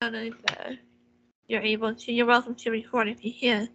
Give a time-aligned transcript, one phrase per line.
[0.00, 0.72] don't know if uh,
[1.48, 2.12] you're able to.
[2.12, 3.68] You're welcome to record if you can.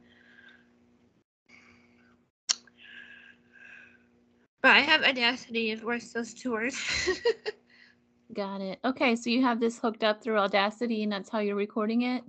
[4.62, 6.78] But I have Audacity if works those two words.
[8.34, 8.80] Got it.
[8.86, 12.24] Okay, so you have this hooked up through Audacity and that's how you're recording it?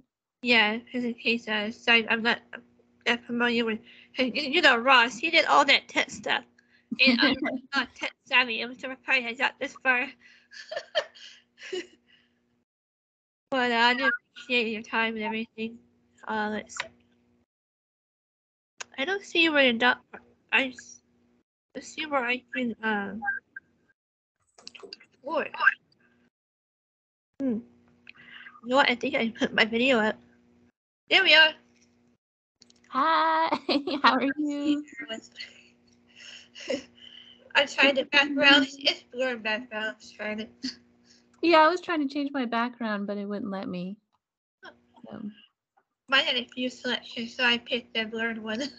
[0.45, 2.41] yeah, because in case uh, so I'm not
[3.07, 3.79] that familiar with,
[4.19, 6.45] you know, Ross, he did all that tech stuff.
[7.05, 7.35] And I'm
[7.75, 8.61] not tech savvy.
[8.61, 10.07] I'm surprised I got this far.
[13.55, 15.79] but uh, I do appreciate your time and everything.
[16.27, 16.89] Uh, let's see.
[18.99, 19.97] I don't see where the.
[20.53, 20.75] I
[21.79, 23.21] see where I can um.
[25.23, 25.51] Lord.
[27.39, 27.47] Hmm.
[27.47, 28.91] You know what?
[28.91, 30.17] I think I put my video up.
[31.09, 31.53] There we are.
[32.89, 33.57] Hi,
[34.03, 34.83] how are you?
[37.55, 38.67] I'm trying to background.
[38.81, 39.95] It's blurred background.
[39.95, 40.49] I'm trying to.
[41.45, 43.99] Yeah, I was trying to change my background, but it wouldn't let me.
[44.65, 45.21] So,
[46.09, 48.63] Mine had a few selections, so I picked the blurred one.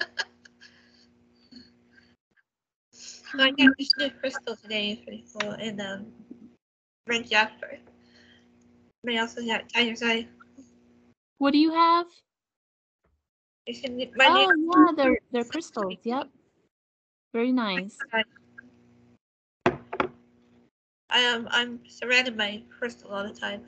[2.92, 4.94] so I got this new crystal today.
[4.94, 5.52] It's pretty cool.
[5.52, 6.08] And um,
[7.06, 7.78] red jasper.
[9.04, 10.28] But I also got tiger's eye.
[11.38, 12.08] what do you have?
[13.68, 15.98] It's in my Oh, yeah, they're they're crystals.
[16.04, 16.30] Yep.
[17.32, 17.96] Very nice.
[21.16, 23.62] I am I'm surrounded by crystal all the time.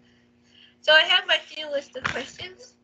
[0.80, 2.76] so I have my few list of questions.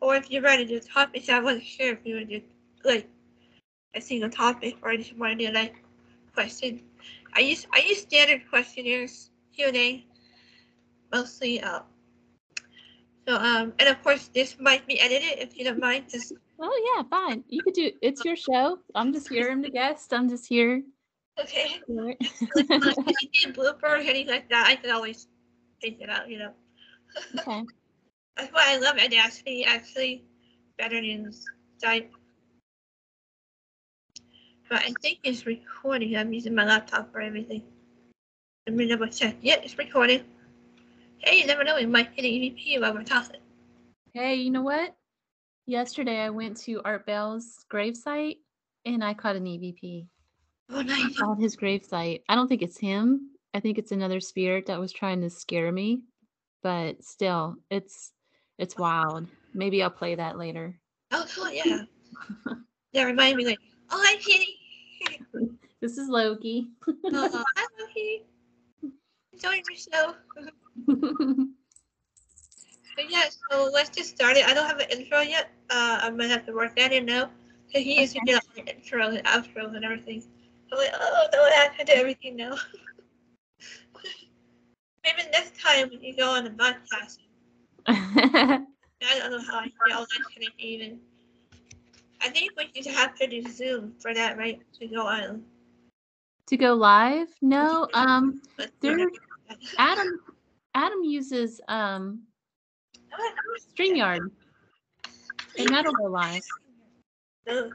[0.00, 2.42] Or if you're ready to do topics, I wasn't sure if you would do
[2.84, 3.08] like
[3.94, 5.76] a single topic or just want to do like
[6.34, 6.82] question.
[7.34, 10.04] I use I use standard questionnaires Q and A
[11.12, 11.60] mostly.
[11.60, 11.82] Uh,
[13.28, 16.06] so um and of course this might be edited if you don't mind.
[16.10, 17.44] Just Oh yeah, fine.
[17.48, 18.80] You could do it's your show.
[18.96, 19.52] I'm just here.
[19.52, 20.12] I'm the guest.
[20.12, 20.82] I'm just here.
[21.38, 21.80] Okay.
[21.88, 22.18] it.
[22.56, 25.28] Like, anything blooper or anything like that, I can always
[25.82, 26.28] take it out.
[26.28, 26.52] You know.
[27.38, 27.64] okay.
[28.36, 30.24] That's why I love Audacity actually
[30.78, 31.32] better than
[31.82, 32.08] Skype.
[34.68, 36.16] But I think it's recording.
[36.16, 37.62] I'm using my laptop for everything.
[38.66, 39.36] Let me double check.
[39.42, 40.24] Yeah, it's recording.
[41.18, 43.40] Hey, you never know, we might hit an EVP while we're talking.
[44.14, 44.96] Hey, you know what?
[45.66, 48.36] Yesterday I went to Art Bell's gravesite
[48.86, 50.06] and I caught an EVP
[50.72, 51.20] Oh, nice.
[51.20, 52.22] on his gravesite.
[52.28, 53.30] I don't think it's him.
[53.52, 56.02] I think it's another spirit that was trying to scare me.
[56.62, 58.12] But still, it's
[58.58, 59.26] it's wild.
[59.54, 60.78] Maybe I'll play that later.
[61.10, 61.82] Oh, cool, yeah.
[62.92, 63.58] That reminded me, like,
[63.90, 64.56] oh, hi, Kitty.
[65.80, 66.68] This is Loki.
[66.86, 68.22] Oh, hi, Loki.
[69.32, 70.16] Enjoying yourself.
[72.96, 74.44] But yeah, so let's just start it.
[74.46, 75.50] I don't have an intro yet.
[75.70, 77.30] Uh, I'm gonna have to work that in now.
[77.72, 78.32] Cause he used to Okay.
[78.32, 80.22] get all the intros and outros and everything.
[80.72, 82.54] I'm like, oh no, I have to do everything now.
[85.04, 87.18] Maybe next time when you go on the podcast,
[87.86, 88.64] I
[89.18, 91.00] don't know how I get all that kind of even.
[92.22, 94.60] I think we should have to do Zoom for that, right?
[94.78, 95.42] To go on.
[96.46, 97.28] to go live?
[97.40, 97.88] No.
[97.94, 98.42] Um
[98.80, 98.98] There-
[99.78, 100.20] Adam
[100.74, 102.22] Adam uses um
[103.74, 104.30] StreamYard.
[105.58, 106.42] And that'll go live.
[107.48, 107.72] Ugh.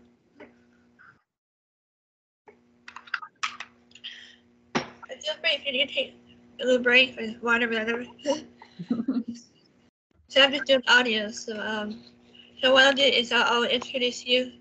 [4.76, 6.14] I feel free if you need to take
[6.62, 7.74] a little break or whatever.
[7.74, 8.06] whatever.
[10.28, 11.30] so I'm just doing audio.
[11.32, 12.04] So um,
[12.62, 14.52] so what I'll do is I'll, I'll introduce you,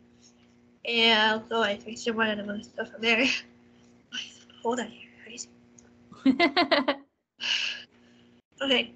[0.84, 3.26] and I'll go like fix one of the stuff from there.
[4.62, 5.48] Hold on here, crazy.
[8.62, 8.92] Okay.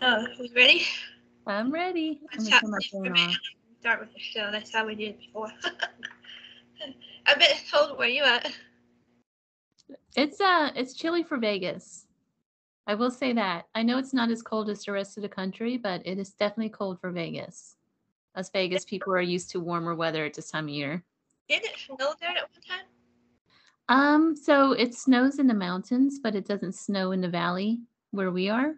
[0.00, 0.84] Uh, we ready?
[1.46, 2.20] I'm ready.
[2.32, 3.36] I'm Let's gonna have turn my this phone for me.
[3.80, 4.50] Start with the show.
[4.52, 5.50] That's how we did it before.
[7.26, 8.52] I bet told where you at.
[10.18, 12.08] It's uh it's chilly for Vegas.
[12.88, 13.66] I will say that.
[13.76, 16.32] I know it's not as cold as the rest of the country, but it is
[16.32, 17.76] definitely cold for Vegas.
[18.34, 21.04] Us Vegas people are used to warmer weather at this time of year.
[21.48, 22.86] Did it snow there at one time?
[23.88, 27.78] Um, so it snows in the mountains, but it doesn't snow in the valley
[28.10, 28.74] where we are.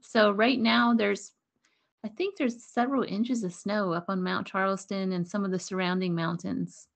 [0.00, 1.32] So right now there's
[2.04, 5.58] I think there's several inches of snow up on Mount Charleston and some of the
[5.58, 6.86] surrounding mountains.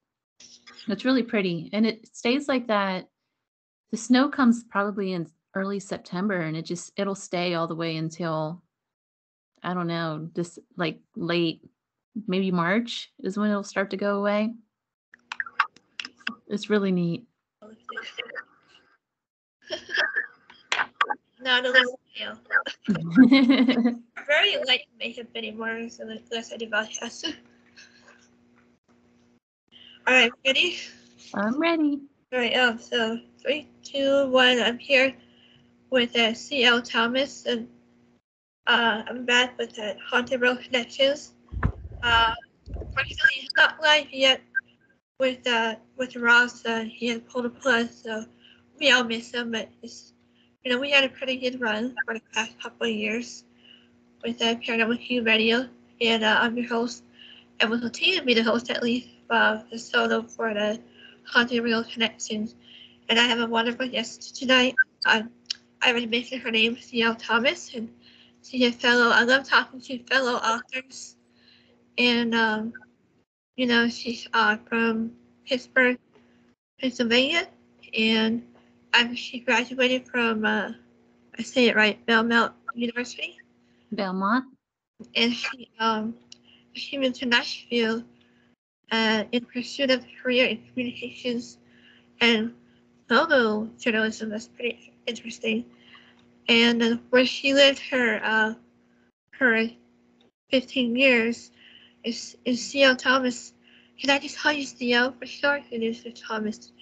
[0.87, 3.09] It's really pretty and it stays like that.
[3.93, 7.97] The snow comes probably in early September and it just it'll stay all the way
[7.97, 8.63] until
[9.63, 11.61] I don't know, just like late
[12.27, 14.55] maybe March is when it'll start to go away.
[16.49, 17.27] It's really neat.
[21.43, 22.39] Not a little pale.
[24.27, 26.17] Very light makeup anymore, so I
[26.57, 27.35] do podcast.
[30.09, 30.79] Alright, ready?
[31.35, 32.01] I'm ready.
[32.33, 35.15] Alright, um, so three, two, one, I'm here
[35.91, 36.83] with uh, C.L.
[36.83, 37.69] Thomas, and
[38.67, 41.33] Uh, I'm back with the Haunted Road Connections.
[42.03, 42.35] Uh,
[42.95, 44.41] fortunately, he's not live yet
[45.19, 46.65] with uh with Ross.
[46.65, 48.25] Uh, he had pulled a plug, so
[48.79, 49.51] we all miss him.
[49.53, 50.13] But it's
[50.65, 53.45] you know we had a pretty good run for the past couple of years
[54.25, 55.69] with uh, Paranormal Q Radio,
[56.01, 57.05] and uh, I'm your host,
[57.61, 60.81] and will continue to be the host at least uh, the solo for the
[61.35, 62.55] Real Connections.
[63.09, 64.75] And I have a wonderful guest tonight.
[65.07, 65.31] Um,
[65.81, 67.15] I already mentioned her name, C.L.
[67.17, 67.89] Thomas, and
[68.43, 69.11] she's a fellow.
[69.11, 71.17] I love talking to fellow authors,
[71.99, 72.73] and um,
[73.57, 75.13] you know she's uh, from
[75.47, 75.99] Pittsburgh,
[76.81, 77.49] Pennsylvania,
[77.99, 78.43] and
[79.15, 80.73] she graduated from uh,
[81.39, 83.39] I say it right, Belmont University,
[83.91, 84.45] Belmont.
[85.15, 86.15] and she um
[86.75, 88.05] she moved to Nashville
[88.93, 91.59] uh, in pursuit of a career in communications
[92.21, 92.55] and
[93.09, 94.31] photo journalism.
[94.31, 95.65] That's pretty interesting.
[96.49, 98.55] And uh, where she lived her uh,
[99.39, 99.69] her
[100.51, 101.51] 15 years
[102.05, 102.97] is is C.L.
[102.97, 103.55] Thomas.
[104.01, 105.13] Can I just call you C.L.
[105.19, 105.63] for short?
[105.71, 106.73] It is Thomas.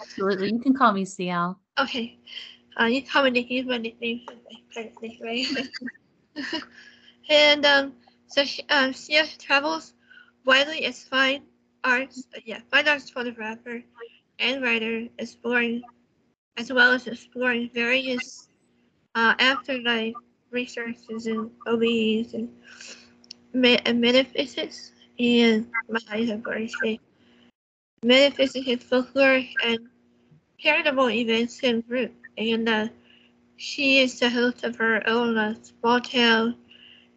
[0.00, 0.52] Absolutely.
[0.52, 1.58] You can call me CL.
[1.78, 2.18] Okay.
[2.78, 4.22] Uh, you call me Nikki, my nickname,
[5.22, 5.46] right?
[7.30, 7.92] and um,
[8.26, 9.93] so she, um, she travels
[10.44, 11.42] widely as fine
[11.84, 13.82] arts, uh, yeah, fine arts photographer
[14.38, 15.82] and writer, exploring
[16.56, 18.48] as well as exploring various
[19.14, 20.14] uh, afterlife
[20.50, 22.48] researches in OBEs and,
[23.52, 25.66] me- and metaphysics and
[26.82, 27.00] say
[28.02, 29.78] metaphysics and folklore and
[30.62, 32.88] paranormal events and group and uh,
[33.56, 36.56] she is the host of her own uh, Small Town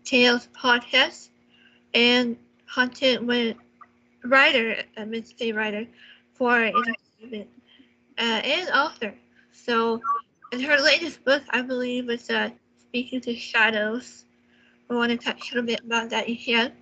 [0.03, 1.29] Tales podcast
[1.93, 2.37] and
[2.73, 3.25] content
[4.23, 5.87] writer, mean say writer,
[6.33, 7.49] for entertainment
[8.17, 9.13] uh, and author.
[9.51, 10.01] So,
[10.51, 12.49] in her latest book, I believe, is uh,
[12.79, 14.25] Speaking to Shadows.
[14.89, 16.73] I want to touch a little bit about that can.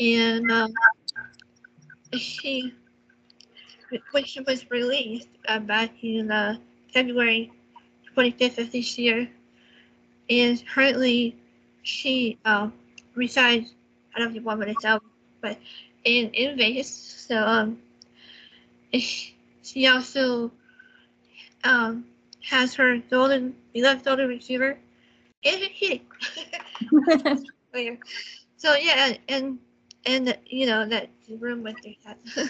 [0.00, 0.72] And um,
[2.14, 2.74] she,
[4.12, 6.56] when she was released uh, back in uh,
[6.92, 7.52] February
[8.16, 9.28] 25th of this year,
[10.30, 11.36] and currently
[11.82, 12.72] she um,
[13.14, 13.75] resides,
[14.16, 15.02] I don't know if you want me to tell,
[15.42, 15.58] but
[16.04, 16.88] in, in Vegas.
[16.88, 17.78] So um,
[18.92, 20.50] she also
[21.64, 22.06] um,
[22.48, 24.78] has her golden, beloved golden retriever
[25.44, 26.02] and her kitty.
[28.58, 29.58] So yeah, and
[30.06, 32.18] and you know that room with their cat.
[32.34, 32.48] so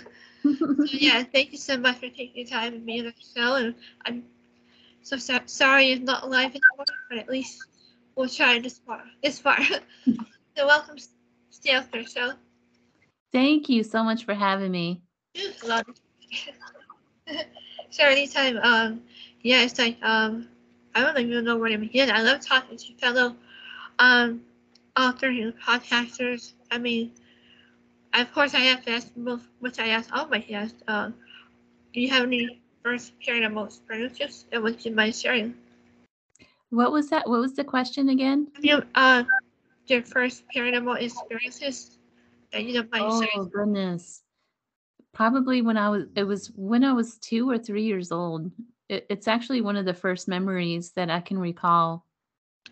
[0.93, 3.57] yeah, thank you so much for taking your time and being on the show.
[3.57, 3.75] And
[4.05, 4.25] I'm
[5.03, 7.67] so, so sorry it's not live anymore, but at least
[8.15, 9.03] we'll try this far.
[9.23, 9.59] This far.
[9.65, 10.97] so welcome,
[11.51, 12.33] the show.
[13.33, 15.03] Thank you so much for having me.
[15.35, 15.57] It.
[17.91, 19.03] so anytime, um,
[19.43, 20.49] yeah, it's like um,
[20.95, 22.11] I don't even know where to begin.
[22.11, 23.37] I love talking to fellow
[23.99, 24.43] um
[24.97, 26.53] authors and podcasters.
[26.71, 27.13] I mean,
[28.15, 29.09] of course, I have to ask
[29.61, 30.83] which I ask all my guests.
[30.89, 31.15] Um,
[31.93, 35.55] do you have any first paranormal experiences and what you mind sharing?
[36.71, 37.29] What was that?
[37.29, 38.49] What was the question again?
[38.55, 39.25] Have you uh
[39.91, 41.99] your first paranormal experiences
[42.53, 44.23] that you don't mind Oh goodness.
[45.13, 48.51] Probably when I was it was when I was 2 or 3 years old.
[48.89, 52.07] It, it's actually one of the first memories that I can recall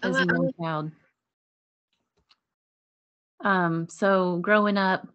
[0.03, 0.27] Oh, as a wow.
[0.27, 0.93] young child.
[3.41, 5.07] Um, so growing up,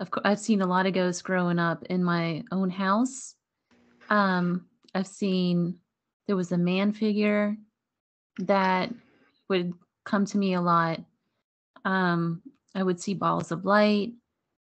[0.00, 3.34] of course, I've seen a lot of ghosts growing up in my own house.
[4.10, 5.78] Um, I've seen
[6.26, 7.56] there was a man figure
[8.38, 8.92] that
[9.48, 9.72] would
[10.04, 11.00] come to me a lot.
[11.86, 12.42] Um,
[12.74, 14.12] I would see balls of light.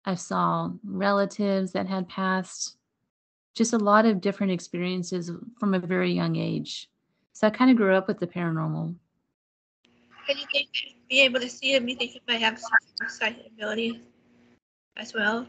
[0.05, 2.77] I saw relatives that had passed.
[3.55, 6.89] Just a lot of different experiences from a very young age.
[7.33, 8.95] So I kind of grew up with the paranormal.
[10.29, 10.69] Can you think
[11.11, 11.89] be able to see them?
[11.89, 14.01] You think you might have some sight ability
[14.97, 15.45] as well?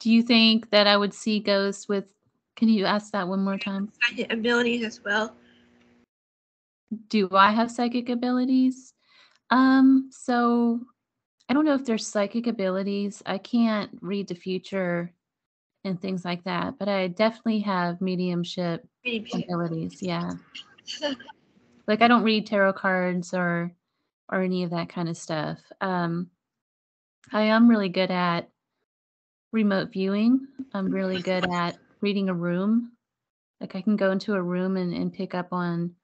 [0.00, 2.06] Do you think that I would see ghosts with?
[2.56, 3.92] Can you ask that one more time?
[4.02, 5.36] Sight abilities as well.
[7.08, 8.93] Do I have psychic abilities?
[9.50, 10.80] Um, so
[11.48, 13.22] I don't know if there's psychic abilities.
[13.26, 15.12] I can't read the future
[15.84, 19.30] and things like that, but I definitely have mediumship Maybe.
[19.34, 20.02] abilities.
[20.02, 20.32] Yeah.
[21.86, 23.72] Like I don't read tarot cards or
[24.30, 25.60] or any of that kind of stuff.
[25.80, 26.30] Um
[27.32, 28.48] I am really good at
[29.52, 30.46] remote viewing.
[30.72, 32.92] I'm really good at reading a room.
[33.60, 35.94] Like I can go into a room and, and pick up on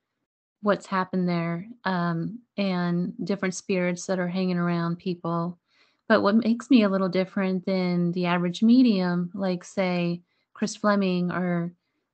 [0.63, 5.59] what's happened there um, and different spirits that are hanging around people.
[6.09, 10.23] But what makes me a little different than the average medium, like say
[10.55, 11.73] Chris Fleming or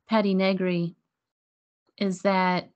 [0.08, 0.94] Patti Negri,
[1.98, 2.68] is that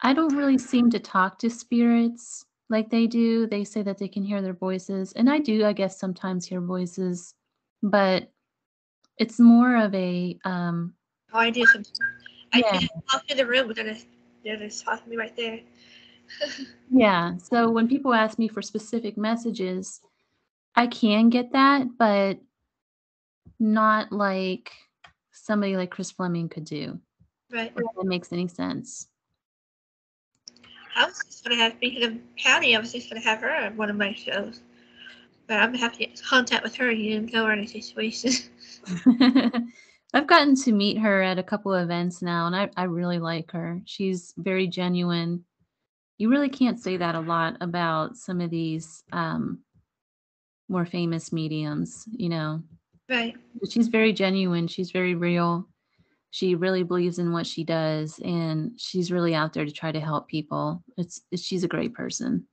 [0.00, 3.46] I don't really seem to talk to spirits like they do.
[3.46, 6.60] They say that they can hear their voices, and I do, I guess, sometimes hear
[6.60, 7.34] voices,
[7.82, 8.30] but
[9.16, 10.94] it's more of a um,
[11.32, 12.00] Oh, I do sometimes.
[12.52, 12.78] I Yeah.
[12.80, 13.96] can walk in the room, but then
[14.44, 15.60] it's, they're talking me right there.
[16.90, 17.38] Yeah.
[17.38, 20.00] So when people ask me for specific messages,
[20.76, 22.38] I can get that, but
[23.58, 24.70] not like
[25.32, 27.00] somebody like Chris Fleming could do.
[27.50, 27.72] right.
[27.74, 29.08] If that makes any sense.
[30.94, 33.76] I was just gonna have speaking of Patti, I was just gonna have her on
[33.76, 34.60] one of my shows.
[35.46, 38.32] But I'm gonna have to get in contact with her and tell her the situation.
[40.14, 43.18] I've gotten to meet her at a couple of events now, and I, I really
[43.18, 43.82] like her.
[43.84, 45.44] She's very genuine.
[46.18, 49.58] You really can't say that a lot about some of these um,
[50.68, 52.62] more famous mediums, you know.
[53.10, 53.34] right.
[53.60, 54.68] But she's very genuine.
[54.68, 55.68] She's very real.
[56.30, 60.00] She really believes in what she does, and she's really out there to try to
[60.00, 60.84] help people.
[60.96, 62.46] It's, it's she's a great person.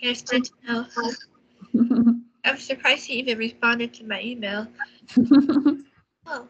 [0.00, 0.86] Good to know.
[2.44, 4.66] I'm surprised he even responded to my email.
[6.30, 6.46] Oh,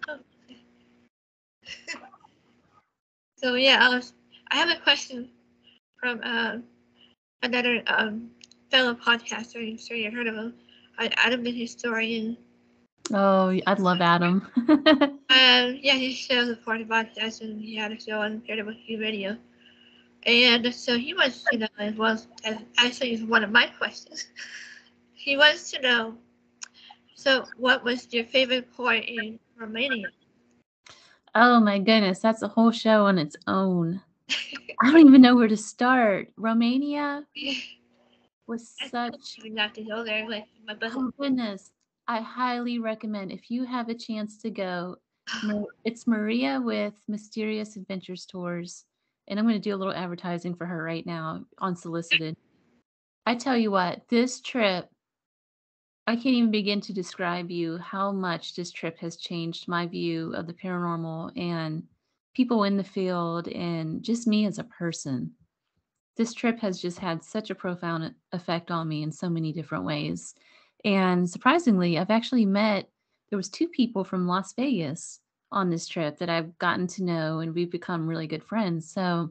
[3.36, 4.12] so yeah, I was.
[4.50, 5.28] I have a question
[6.00, 6.64] from um,
[7.42, 8.30] another um,
[8.72, 9.56] fellow podcaster.
[9.56, 10.54] I'm sure you heard of him.
[10.98, 12.36] Adam the historian.
[13.14, 14.46] oh, I'd love Adam.
[15.30, 18.98] Um, yeah, he shows a part of podcast and he had a show on PWQ
[19.00, 19.36] Radio.
[20.24, 24.26] And so he wants to know as well as actually is one of my questions.
[25.14, 26.14] He wants to know
[27.14, 30.08] so what was your favorite port in Romania?
[31.34, 34.00] oh my goodness, that's a whole show on its own.
[34.82, 36.28] I don't even know where to start.
[36.36, 37.24] Romania
[38.46, 41.70] was such We got to go there with my oh goodness.
[42.06, 44.96] I highly recommend if you have a chance to go.
[45.84, 48.84] It's Maria with Mysterious Adventures Tours.
[49.26, 52.34] And I'm going to do a little advertising for her right now, unsolicited.
[53.26, 54.88] I tell you what, this trip,
[56.08, 60.32] I can't even begin to describe you how much this trip has changed my view
[60.32, 61.82] of the paranormal and
[62.32, 65.32] people in the field and just me as a person.
[66.16, 69.84] This trip has just had such a profound effect on me in so many different
[69.84, 70.34] ways.
[70.82, 72.88] And surprisingly, I've actually met
[73.28, 75.20] there was two people from Las Vegas
[75.52, 78.90] on this trip that I've gotten to know and we've become really good friends.
[78.90, 79.28] So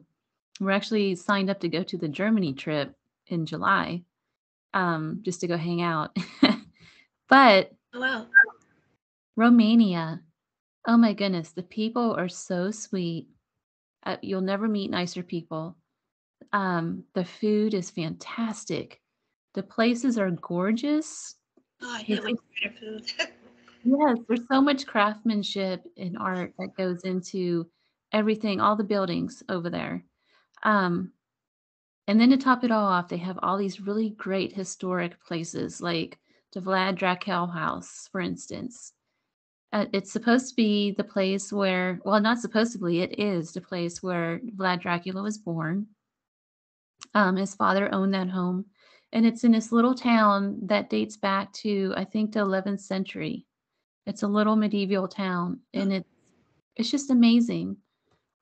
[0.60, 2.94] we're actually signed up to go to the Germany trip
[3.26, 4.04] in July
[4.74, 6.16] um, just to go hang out.
[7.28, 8.26] but Oh, wow.
[9.36, 10.20] Romania,
[10.86, 13.28] oh my goodness, the people are so sweet.
[14.04, 15.76] Uh, you'll never meet nicer people.
[16.52, 19.00] Um, the food is fantastic.
[19.54, 21.36] The places are gorgeous.
[21.82, 23.12] Oh, I winter food.
[23.84, 27.70] Yes, there's so much craftsmanship and art that goes into
[28.12, 30.04] everything, all the buildings over there.
[30.64, 31.12] Um,
[32.08, 35.80] and then to top it all off, they have all these really great historic places
[35.80, 36.18] like
[36.52, 38.92] the Vlad Dracul House, for instance.
[39.72, 44.02] Uh, it's supposed to be the place where, well, not supposedly, it is the place
[44.02, 45.86] where Vlad Dracula was born.
[47.14, 48.66] Um, his father owned that home,
[49.12, 53.46] and it's in this little town that dates back to, I think, the 11th century.
[54.06, 56.08] It's a little medieval town, and it's
[56.76, 57.76] it's just amazing.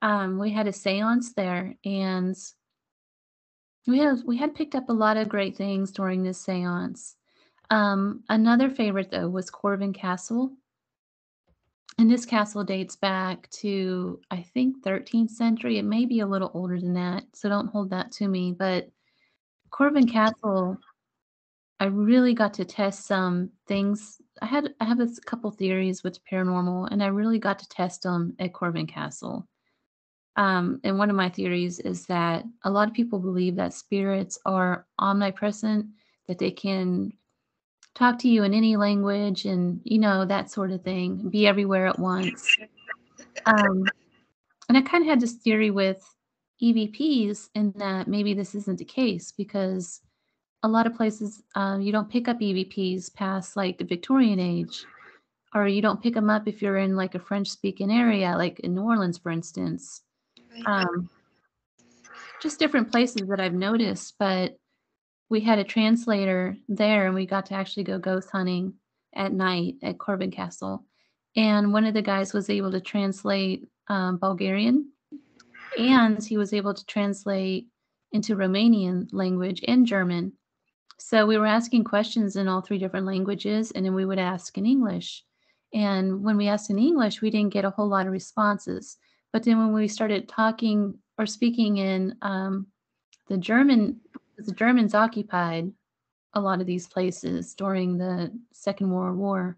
[0.02, 2.36] Um, we had a séance there, and
[3.86, 7.14] we had we had picked up a lot of great things during this séance.
[7.70, 10.52] Um, another favorite though was Corvin Castle,
[11.98, 15.78] and this castle dates back to I think 13th century.
[15.78, 18.52] It may be a little older than that, so don't hold that to me.
[18.52, 18.90] But
[19.70, 20.78] Corvin Castle,
[21.80, 24.20] I really got to test some things.
[24.42, 28.02] I had I have a couple theories with paranormal, and I really got to test
[28.02, 29.46] them at Corvin Castle.
[30.36, 34.38] Um, and one of my theories is that a lot of people believe that spirits
[34.44, 35.86] are omnipresent,
[36.28, 37.10] that they can
[37.96, 41.86] talk to you in any language, and you know that sort of thing, be everywhere
[41.86, 42.56] at once.
[43.46, 43.84] Um,
[44.68, 46.04] and I kind of had this theory with
[46.62, 50.00] EVPs in that maybe this isn't the case because
[50.62, 54.84] a lot of places um, you don't pick up EVPs past like the Victorian age,
[55.54, 58.60] or you don't pick them up if you're in like a French speaking area, like
[58.60, 60.02] in New Orleans, for instance.
[60.66, 61.08] Um,
[62.42, 64.56] just different places that I've noticed, but
[65.28, 68.74] we had a translator there and we got to actually go ghost hunting
[69.14, 70.84] at night at Corvin Castle.
[71.34, 74.90] And one of the guys was able to translate um, Bulgarian
[75.78, 77.66] and he was able to translate
[78.12, 80.32] into Romanian language and German.
[80.98, 84.56] So we were asking questions in all three different languages, and then we would ask
[84.56, 85.22] in English.
[85.74, 88.96] And when we asked in English, we didn't get a whole lot of responses.
[89.32, 92.68] But then when we started talking or speaking in um,
[93.28, 94.00] the German,
[94.36, 95.72] the Germans occupied
[96.34, 99.56] a lot of these places during the Second World War.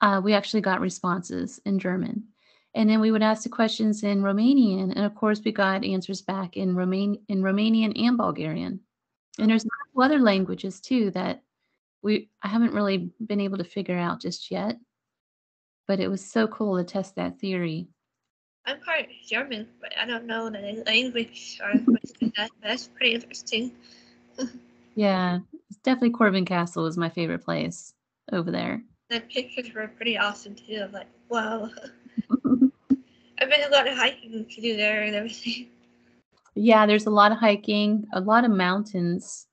[0.00, 2.24] Uh, we actually got responses in German.
[2.74, 6.20] And then we would ask the questions in Romanian, and of course we got answers
[6.20, 8.80] back in Roman in Romanian and Bulgarian.
[9.38, 9.66] And there's
[9.98, 11.42] other languages too that
[12.02, 14.76] we I haven't really been able to figure out just yet.
[15.88, 17.88] But it was so cool to test that theory.
[18.66, 21.80] I'm part German, but I don't know the language or
[22.36, 22.50] that.
[22.62, 23.72] That's pretty interesting.
[24.96, 25.38] yeah,
[25.70, 27.94] it's definitely Corvin Castle is my favorite place
[28.32, 28.82] over there.
[29.08, 30.82] The pictures were pretty awesome too.
[30.82, 31.70] I'm like, wow.
[33.38, 35.68] I've been a lot of hiking to do there and everything.
[36.56, 39.46] Yeah, there's a lot of hiking, a lot of mountains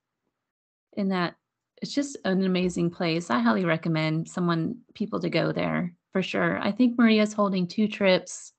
[0.93, 1.36] in that.
[1.82, 3.29] It's just an amazing place.
[3.29, 6.58] I highly recommend someone people to go there for sure.
[6.60, 8.53] I think Maria's holding two trips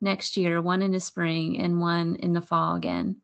[0.00, 3.16] next year, one in the spring and one in the fall again.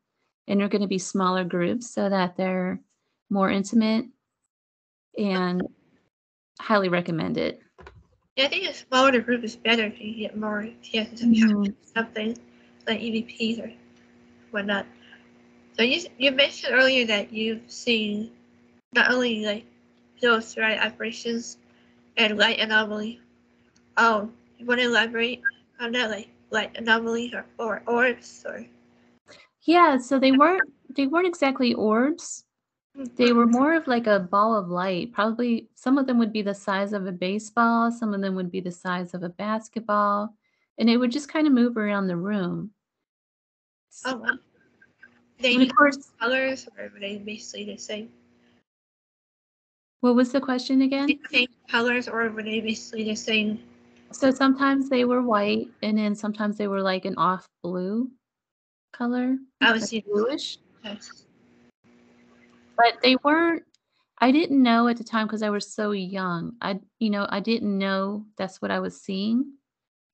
[0.49, 2.81] And they're going to be smaller groups so that they're
[3.31, 4.07] more intimate
[5.19, 5.63] and
[6.61, 7.61] highly recommend it.
[8.37, 11.73] Yeah, I think a smaller group is better if you get more chances of mm-hmm.
[11.95, 12.39] something
[12.87, 13.73] like EVPs or
[14.51, 14.87] whatnot.
[15.77, 18.31] So you you mentioned earlier that you've seen
[18.95, 19.65] not only like
[20.21, 21.59] those right operations
[22.17, 23.21] and light anomaly.
[23.97, 25.43] Oh, you want to elaborate
[25.81, 28.65] on that, like light anomaly or, or orbs or?
[29.63, 30.63] Yeah, so they weren't
[30.95, 32.45] they weren't exactly orbs.
[33.17, 33.59] They were mm-hmm.
[33.59, 35.13] more of like a ball of light.
[35.13, 38.51] Probably some of them would be the size of a baseball, some of them would
[38.51, 40.35] be the size of a basketball,
[40.79, 42.71] and it would just kind of move around the room.
[44.05, 44.39] Oh, wow.
[45.39, 48.11] They of course, colors, or were they basically the same?
[50.01, 51.09] What was the question again?
[51.31, 53.61] Same colors, or were they basically the same?
[54.13, 58.11] So sometimes they were white, and then sometimes they were like an off blue
[58.93, 59.37] color.
[59.61, 60.59] I was like bluish.
[60.85, 61.25] Yes
[62.77, 63.63] but they weren't
[64.19, 66.53] I didn't know at the time because I was so young.
[66.61, 69.55] I you know, I didn't know that's what I was seeing.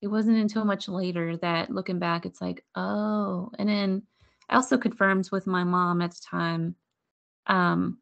[0.01, 4.03] It wasn't until much later that looking back it's like, oh, and then
[4.49, 6.75] I also confirmed with my mom at the time
[7.47, 7.99] um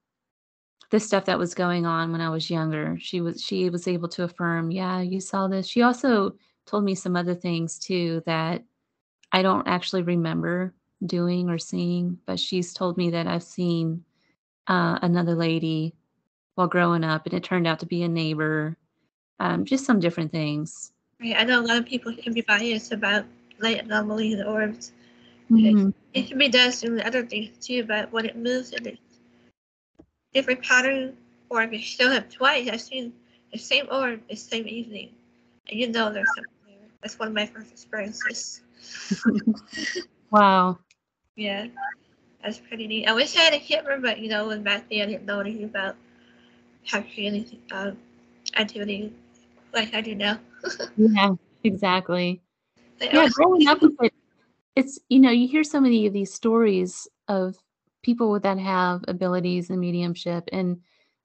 [0.89, 2.97] the stuff that was going on when I was younger.
[2.99, 5.67] She was she was able to affirm, yeah, you saw this.
[5.67, 8.63] She also told me some other things too that
[9.31, 10.73] I don't actually remember
[11.05, 14.03] doing or seeing, but she's told me that I've seen
[14.67, 15.93] uh, another lady
[16.55, 18.77] while growing up, and it turned out to be a neighbor.
[19.39, 20.91] Um, just some different things.
[21.19, 21.35] Right.
[21.37, 23.25] I know a lot of people can be biased about
[23.59, 24.93] light anomalies and orbs.
[25.51, 25.89] Mm-hmm.
[26.13, 28.97] It, it can be done in other things too, but when it moves in
[30.37, 31.17] different pattern,
[31.49, 33.11] or if you still have twice, I've seen
[33.51, 35.09] the same orb the same evening,
[35.67, 36.89] and you know there's something there.
[37.01, 38.61] That's one of my first experiences.
[40.31, 40.77] wow.
[41.35, 41.67] Yeah.
[42.43, 43.07] That's pretty neat.
[43.07, 45.39] I wish I had a camera, but you know, when back then I didn't know
[45.39, 45.95] anything about
[46.85, 47.97] capturing anything, um,
[48.55, 49.11] activity
[49.73, 50.39] like I do now.
[50.97, 51.31] yeah,
[51.63, 52.41] exactly.
[52.99, 54.13] But yeah, growing up with it,
[54.75, 57.57] it's you know you hear so many of these stories of
[58.07, 60.79] people that have abilities and mediumship, and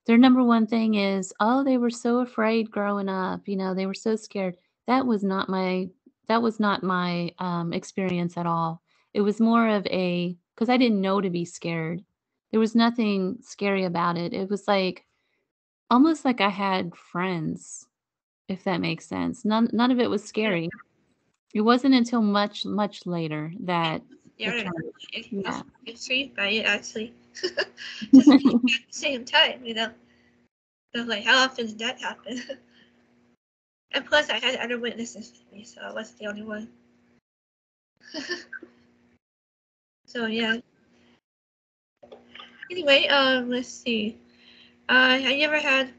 [0.07, 3.47] their number one thing is, oh, they were so afraid growing up.
[3.47, 4.57] You know, they were so scared.
[4.87, 5.89] That was not my
[6.29, 8.83] that was not my um, experience at all.
[9.15, 12.03] It was more of a because I didn't know to be scared.
[12.51, 14.33] There was nothing scary about it.
[14.33, 15.05] It was like
[15.91, 17.87] almost like I had friends,
[18.49, 19.45] if that makes sense.
[19.45, 20.69] None none of it was scary.
[21.53, 24.03] It wasn't until much much later that
[24.43, 25.61] yeah, it it, yeah.
[25.85, 27.13] intrigued by it actually.
[28.13, 29.91] Just at the same time, you know.
[30.95, 32.41] So like, how often did that happen?
[33.91, 36.69] and plus, I had other witnesses with me, so I wasn't the only one.
[40.05, 40.57] So yeah.
[42.69, 44.17] Anyway, um, let's see.
[44.89, 45.91] Uh, have you ever had,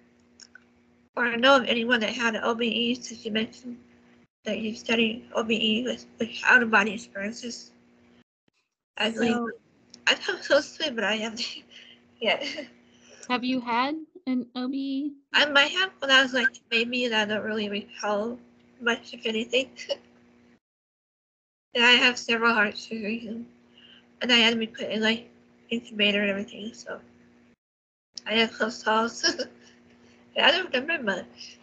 [1.17, 3.03] or I know of anyone that had an OBE?
[3.03, 3.79] Since you mentioned
[4.45, 7.73] that you studied OBE with, with out of body experiences.
[8.97, 9.51] I believe so,
[10.07, 11.45] I thought so sweet, but I haven't
[12.21, 12.45] yet.
[13.29, 15.13] Have you had an OBE?
[15.33, 18.39] I might have when I was like maybe and I don't really recall
[18.81, 19.71] much of anything.
[21.75, 23.45] and I have several heart surgeries
[24.23, 25.31] and I had to be put in like
[25.71, 26.73] incubator and everything.
[26.73, 27.01] So
[28.27, 29.25] I have close calls.
[30.41, 31.59] I don't remember much.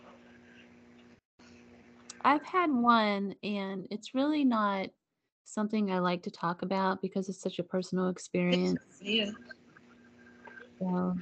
[2.23, 4.89] I've had one, and it's really not
[5.53, 8.79] something I like to talk about because it's such a personal experience.
[9.01, 9.31] Yeah.
[10.79, 11.15] So,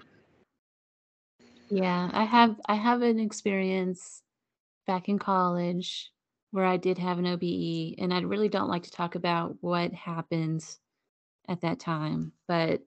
[1.70, 4.22] yeah, I have I have an experience
[4.88, 6.12] back in college
[6.52, 9.94] where I did have an OBE, and I really don't like to talk about what
[9.94, 10.66] happened
[11.48, 12.82] at that time, but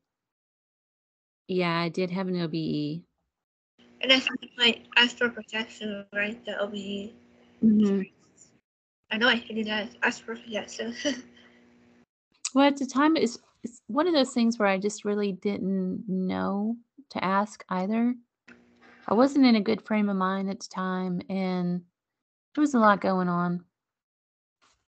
[1.48, 3.05] yeah, I did have an OBE.
[4.00, 4.28] And that's
[4.59, 6.44] like astral projection, right?
[6.44, 7.14] The OBE.
[7.62, 8.11] Mhm.
[9.11, 9.90] I know I do that.
[10.02, 10.94] Astral projection.
[12.54, 16.04] Well, at the time, it's it's one of those things where I just really didn't
[16.08, 16.76] know
[17.10, 18.14] to ask either.
[19.06, 21.82] I wasn't in a good frame of mind at the time, and
[22.54, 23.64] there was a lot going on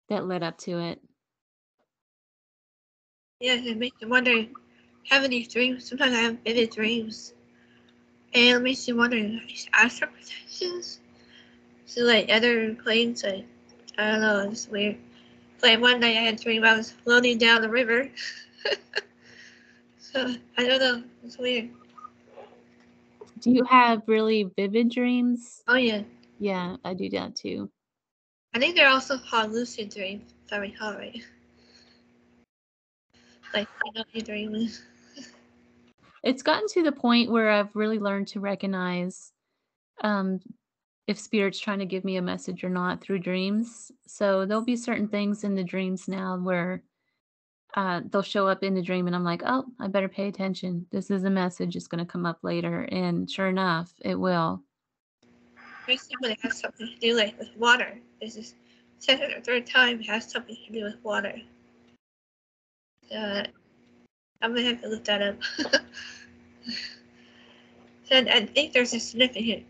[0.08, 1.00] that led up to it.
[3.40, 4.46] yeah, it makes me wonder.
[5.10, 7.34] have these dreams, sometimes I have vivid dreams,
[8.34, 9.40] and it makes me wonder:
[9.72, 11.00] astral projections?
[11.86, 13.46] So like other planes, like
[13.98, 14.96] I don't know, it's weird.
[15.62, 18.09] Like one night I had a dream I was floating down the river.
[19.98, 21.70] so I don't know, it's weird.
[23.38, 25.62] Do you have really vivid dreams?
[25.68, 26.03] Oh yeah,
[26.38, 27.70] Yeah, I do that too.
[28.55, 31.22] I think they're also called lucid dreams, if I recall right.
[33.55, 34.68] Like I know you dream.
[36.22, 39.33] It's gotten to the point where I've really learned to recognize
[40.03, 40.40] um,
[41.12, 43.92] if spirit's trying to give me a message or not through dreams.
[44.07, 46.83] So there'll be certain things in the dreams now where
[47.77, 50.87] uh, they'll show up in the dream, and I'm like, oh, I better pay attention.
[50.90, 51.77] This is a message.
[51.77, 54.62] It's going to come up later, and sure enough, it will.
[55.87, 57.98] When it has something to do like with water.
[58.20, 58.55] This is
[58.98, 61.35] second or third time it has something to do with water.
[63.14, 63.44] Uh,
[64.40, 65.37] I'm gonna have to look that up.
[68.11, 69.66] I I think there's a significant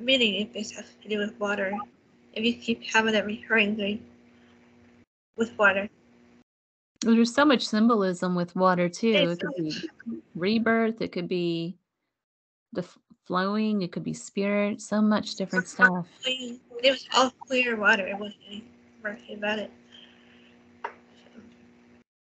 [0.00, 1.72] meaning if this has to do with water.
[2.32, 4.04] If you keep having that recurring thing
[5.36, 5.88] with water.
[7.00, 9.12] There's so much symbolism with water too.
[9.30, 9.88] It's It could be
[10.34, 11.00] rebirth.
[11.00, 11.76] It could be
[12.72, 13.82] the f- flowing.
[13.82, 14.80] It could be spirit.
[14.80, 16.06] So much different stuff.
[16.22, 16.60] clean.
[16.82, 18.06] It was all clear water.
[18.06, 18.64] It wasn't any
[19.02, 19.70] murky about it.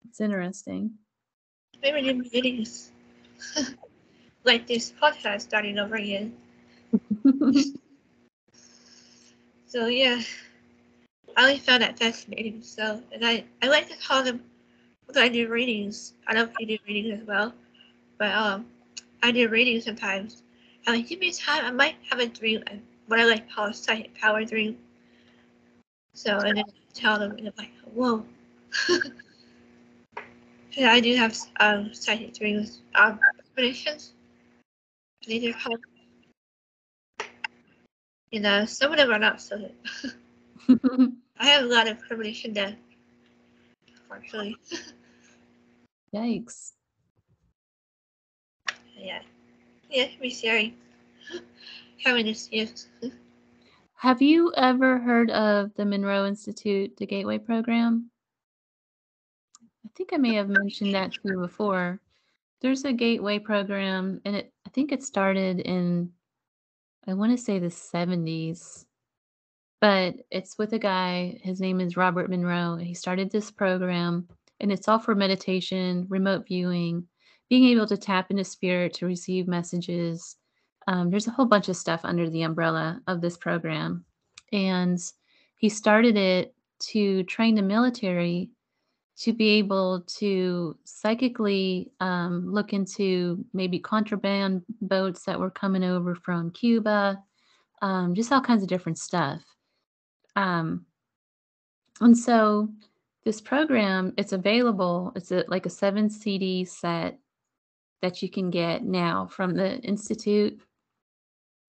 [0.09, 0.93] It's interesting.
[1.83, 2.93] Maybe new beginnings.
[4.45, 6.35] like this podcast starting over again.
[9.67, 10.21] So yeah,
[11.37, 12.63] I always found that fascinating.
[12.63, 14.43] So, and I, I like to call them
[15.07, 16.15] when I do readings.
[16.27, 17.55] I don't know if you do readings as well,
[18.19, 18.67] but um,
[19.23, 20.43] I do readings sometimes.
[20.87, 21.65] I'm like, give me time.
[21.65, 22.63] I might have a dream.
[22.71, 22.77] uh,
[23.07, 24.79] What I like to call a psychic power dream.
[26.15, 28.25] So, and then I tell them, and I'm like, whoa.
[30.77, 33.19] and I do have um, psychic dreams, um,
[33.55, 34.13] premonitions.
[35.27, 35.81] They do have
[38.31, 40.79] you know, some of them are not so good.
[41.39, 42.77] I have a lot of premonition death,
[43.89, 44.57] unfortunately.
[46.15, 46.73] Yikes.
[48.97, 49.21] yeah.
[49.89, 50.77] Yeah, it can be scary.
[52.05, 52.89] Having this, yes.
[53.95, 58.11] Have you ever heard of the Monroe Institute, the Gateway Program?
[59.85, 62.01] I think I may have mentioned that to you before.
[62.61, 66.13] There's a Gateway program, and it I think it started in
[67.07, 68.85] I want to say the 70s,
[69.81, 71.41] but it's with a guy.
[71.43, 72.77] His name is Robert Monroe.
[72.77, 74.29] He started this program,
[74.61, 77.07] and it's all for meditation, remote viewing,
[77.49, 80.37] being able to tap into spirit to receive messages.
[80.87, 84.05] Um, there's a whole bunch of stuff under the umbrella of this program.
[84.53, 84.99] And
[85.57, 86.55] he started it
[86.91, 88.51] to train the military
[89.21, 96.15] to be able to psychically um, look into maybe contraband boats that were coming over
[96.15, 97.23] from Cuba,
[97.83, 99.43] um, just all kinds of different stuff.
[100.37, 100.87] Um,
[102.01, 102.71] and so
[103.27, 105.13] this program, it's available.
[105.15, 107.19] It's a, like a seven CD set
[108.01, 110.59] that you can get now from the institute.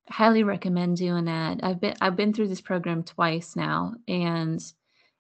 [0.10, 1.60] Highly recommend doing that.
[1.64, 4.62] I've been I've been through this program twice now, and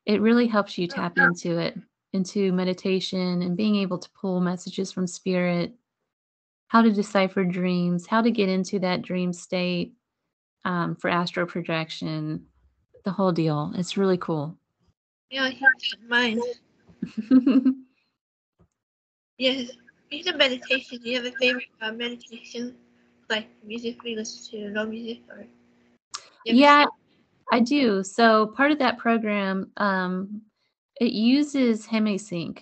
[0.05, 1.77] it really helps you tap into it
[2.13, 5.73] into meditation and being able to pull messages from spirit,
[6.67, 9.93] how to decipher dreams, how to get into that dream state
[10.65, 12.45] um, for astral projection,
[13.03, 13.73] the whole deal.
[13.75, 14.57] It's really cool.
[15.29, 17.75] Yeah, I keep that.
[19.41, 19.71] Yes.
[20.27, 22.75] Of meditation, do you have a favorite uh, meditation?
[23.27, 25.37] Like music we listen to, no music, or?
[25.37, 25.47] have
[26.43, 26.85] yeah,
[27.51, 28.03] I do.
[28.03, 30.43] So part of that program, um,
[31.01, 32.61] it uses HemiSync.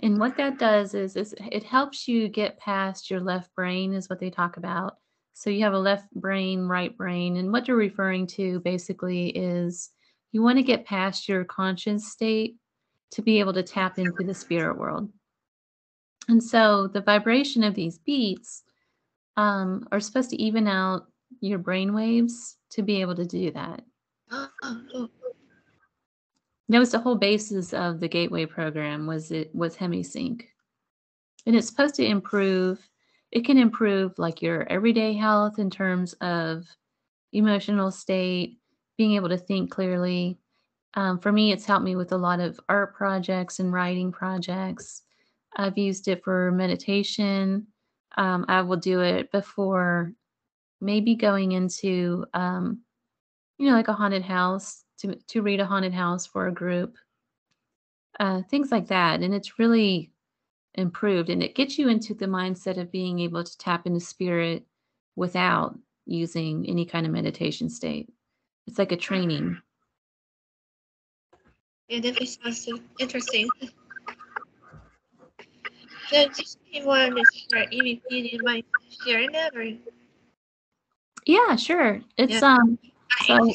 [0.00, 4.10] And what that does is, is it helps you get past your left brain, is
[4.10, 4.96] what they talk about.
[5.32, 7.36] So you have a left brain, right brain.
[7.36, 9.90] And what they're referring to basically is
[10.32, 12.56] you want to get past your conscious state
[13.12, 15.08] to be able to tap into the spirit world.
[16.26, 18.64] And so the vibration of these beats
[19.36, 21.06] um, are supposed to even out
[21.40, 23.84] your brain waves to be able to do that.
[26.68, 30.42] That was the whole basis of the Gateway program was it was HemiSync.
[31.46, 32.86] And it's supposed to improve
[33.30, 36.64] it can improve like your everyday health in terms of
[37.32, 38.58] emotional state,
[38.96, 40.38] being able to think clearly.
[40.94, 45.02] Um, for me, it's helped me with a lot of art projects and writing projects.
[45.56, 47.66] I've used it for meditation.
[48.16, 50.12] Um, I will do it before
[50.80, 52.80] maybe going into, um,
[53.58, 56.96] you know, like a haunted house to, to read a haunted house for a group,
[58.20, 59.20] uh, things like that.
[59.20, 60.10] And it's really
[60.74, 64.64] improved and it gets you into the mindset of being able to tap into spirit
[65.16, 68.08] without using any kind of meditation state.
[68.66, 69.60] It's like a training.
[71.88, 73.48] Yeah, definitely sounds interesting.
[76.10, 78.64] So just if you wanted to EVP, do you mind
[79.04, 79.66] sharing that or
[81.26, 82.00] Yeah, sure.
[82.16, 82.56] It's Yeah.
[82.56, 82.78] um
[83.26, 83.52] So-.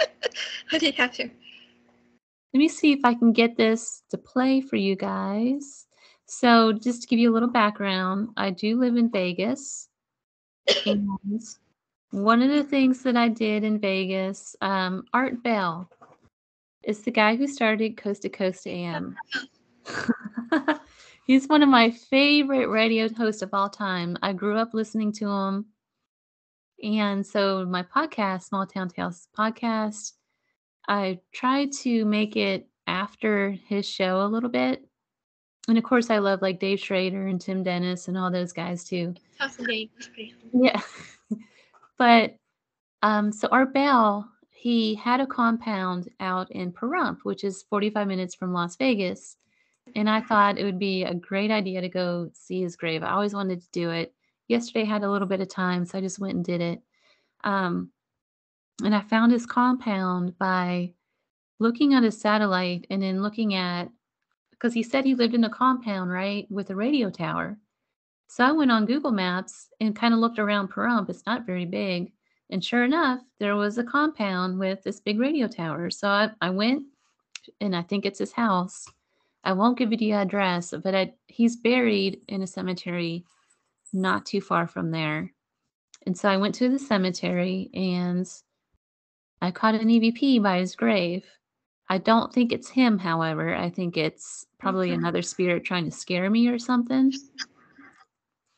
[0.72, 1.24] I did have to.
[1.24, 5.86] let me see if I can get this to play for you guys.
[6.26, 9.88] So just to give you a little background, I do live in Vegas.
[10.86, 11.08] And
[12.10, 15.90] one of the things that I did in Vegas, um, Art Bell
[16.82, 19.16] is the guy who started Coast to Coast AM.
[21.26, 24.16] He's one of my favorite radio hosts of all time.
[24.22, 25.66] I grew up listening to him.
[26.82, 30.12] And so my podcast, Small Town Tales podcast,
[30.88, 34.84] I tried to make it after his show a little bit.
[35.68, 38.84] And of course, I love like Dave Schrader and Tim Dennis and all those guys
[38.84, 39.14] too.
[39.38, 40.64] House and Dave was pretty cool.
[40.64, 40.80] Yeah.
[41.98, 42.36] but
[43.02, 48.34] um, so Art Bell, he had a compound out in Pahrump, which is 45 minutes
[48.34, 49.36] from Las Vegas.
[49.94, 53.02] And I thought it would be a great idea to go see his grave.
[53.02, 54.14] I always wanted to do it.
[54.48, 56.82] Yesterday I had a little bit of time, so I just went and did it.
[57.44, 57.90] Um,
[58.84, 60.92] and I found his compound by
[61.58, 63.88] looking at his satellite and then looking at
[64.50, 67.58] because he said he lived in a compound, right, with a radio tower.
[68.28, 71.10] So I went on Google Maps and kind of looked around Pahrump.
[71.10, 72.12] It's not very big.
[72.50, 75.90] And sure enough, there was a compound with this big radio tower.
[75.90, 76.84] So I, I went
[77.60, 78.86] and I think it's his house.
[79.44, 83.24] I won't give you the address, but I, he's buried in a cemetery
[83.96, 85.32] not too far from there.
[86.06, 88.30] And so I went to the cemetery and
[89.42, 91.26] I caught an EVP by his grave.
[91.88, 93.54] I don't think it's him, however.
[93.54, 94.98] I think it's probably Okay.
[94.98, 97.12] another spirit trying to scare me or something.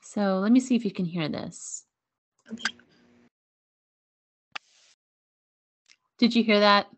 [0.03, 1.85] So let me see if you can hear this.
[2.51, 2.75] Okay.
[6.19, 6.89] Did you hear that?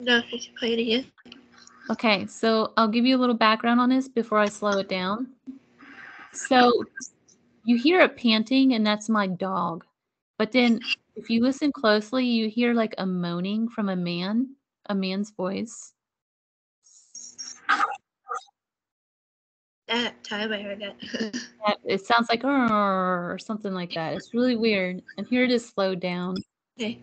[0.00, 1.06] No, if you play it again.
[1.90, 5.28] Okay, so I'll give you a little background on this before I slow it down.
[6.32, 6.84] So
[7.64, 9.84] you hear it panting, and that's my dog.
[10.38, 10.80] But then
[11.14, 15.92] if you listen closely, you hear like a moaning from a man, a man's voice.
[17.68, 17.82] Uh,
[19.88, 20.96] that time I heard that.
[21.66, 24.14] That- It sounds like or something like that.
[24.14, 25.00] It's really weird.
[25.16, 26.36] And here it is slowed down.
[26.80, 26.98] okay.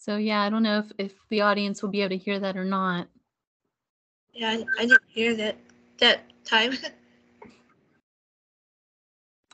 [0.00, 2.56] So yeah, I don't know if, if the audience will be able to hear that
[2.56, 3.08] or not.
[4.32, 5.56] Yeah, I, I didn't hear that
[5.98, 6.72] that time.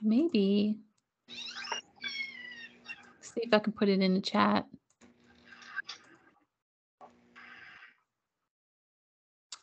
[0.03, 0.79] Maybe.
[3.21, 4.67] See if I can put it in the chat.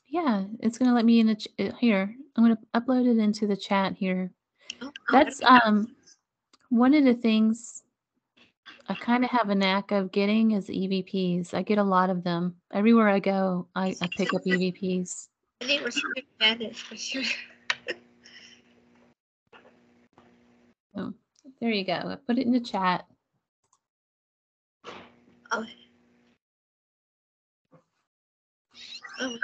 [0.08, 2.16] Yeah, it's gonna let me in the ch- uh, here.
[2.36, 4.32] I'm gonna upload it into the chat here.
[4.82, 5.94] Oh, That's um
[6.70, 7.84] one of the things
[8.90, 11.54] I kind of have a knack of getting is EVPs.
[11.54, 13.68] I get a lot of them everywhere I go.
[13.76, 15.28] I, I pick up EVPs.
[15.62, 17.24] I think we're spirit bandits for sure.
[20.98, 21.14] Oh,
[21.62, 21.94] there you go.
[21.94, 23.06] I put it in the chat.
[25.52, 25.64] Oh.
[29.22, 29.38] Oh.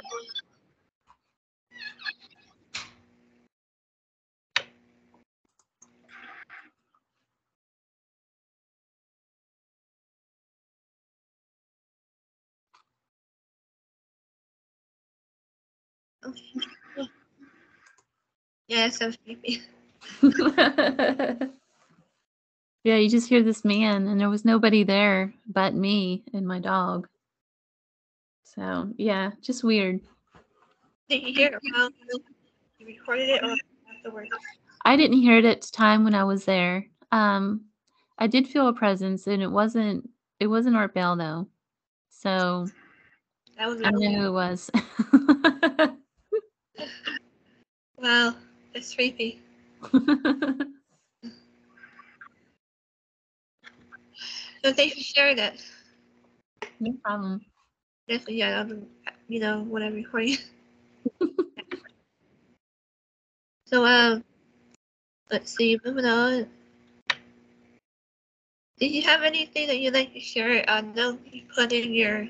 [18.67, 19.61] Yeah, that creepy.
[22.83, 26.59] yeah, you just hear this man, and there was nobody there but me and my
[26.59, 27.07] dog.
[28.43, 30.01] So, yeah, just weird.
[31.09, 31.59] Did you hear it
[32.79, 33.55] you recorded it or
[33.95, 34.29] afterwards?
[34.83, 36.85] I didn't hear it at the time when I was there.
[37.11, 37.65] Um,
[38.17, 40.09] I did feel a presence, and it wasn't
[40.39, 41.47] it wasn't Art Bell though.
[42.09, 42.67] So
[43.59, 44.71] was I don't know who it was.
[48.05, 48.37] Well,
[48.75, 49.41] It's creepy.
[54.63, 55.61] So thanks for sharing that.
[56.79, 57.41] no problem.
[58.07, 58.87] Definitely, yeah, I'm,
[59.27, 60.37] you know, whatever I'm recording.
[63.65, 64.23] so, um,
[65.31, 66.47] let's see, moving on.
[68.79, 70.63] Did you have anything that you'd like to share?
[70.69, 72.27] I know you put in your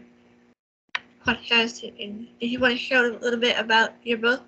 [1.26, 4.44] podcast, and did you want to share a little bit about your book?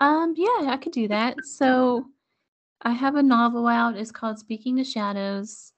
[0.00, 1.44] Um, yeah, I could do that.
[1.44, 2.06] So
[2.82, 3.96] I have a novel out.
[3.96, 5.72] It's called Speaking to Shadows.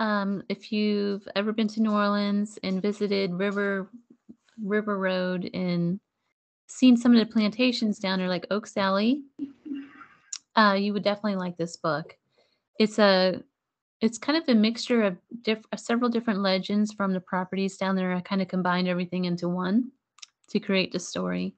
[0.00, 3.88] Um, if you've ever been to New Orleans and visited River
[4.62, 6.00] River Road and
[6.66, 9.22] seen some of the plantations down there, like Oaks Alley,
[10.56, 12.16] uh, you would definitely like this book.
[12.78, 13.42] It's a
[14.00, 18.12] it's kind of a mixture of diff- several different legends from the properties down there.
[18.12, 19.92] I kind of combined everything into one
[20.50, 21.54] to create the story.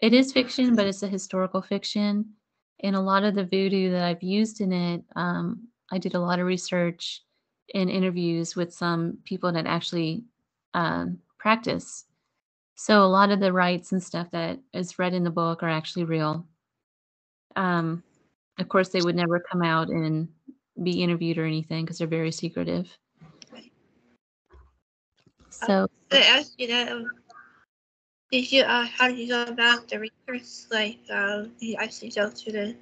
[0.00, 2.34] It is fiction, but it's a historical fiction.
[2.80, 6.20] And a lot of the voodoo that I've used in it, um, I did a
[6.20, 7.22] lot of research
[7.74, 10.24] and interviews with some people that actually
[10.74, 12.04] um, practice.
[12.76, 15.68] So a lot of the rites and stuff that is read in the book are
[15.68, 16.46] actually real.
[17.56, 18.04] Um,
[18.58, 20.28] of course, they would never come out and
[20.80, 22.96] be interviewed or anything because they're very secretive.
[25.50, 27.04] So I asked you that.
[28.32, 28.62] Um, did you?
[28.62, 30.66] Uh, how did you go about the research?
[30.70, 32.74] Like, uh, did you actually go to the